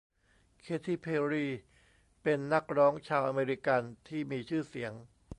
[0.61, 1.47] เคที เพร์รี
[2.21, 4.93] เป็นนักร้องชาวอเมริกันที่มีชื่อเสียง